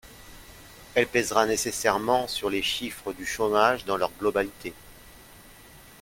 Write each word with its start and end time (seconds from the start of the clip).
Elle 0.95 1.05
pèsera 1.05 1.45
nécessairement 1.45 2.27
sur 2.27 2.49
les 2.49 2.63
chiffres 2.63 3.13
du 3.13 3.23
chômage 3.23 3.85
dans 3.85 3.97
leur 3.97 4.09
globalité. 4.13 4.73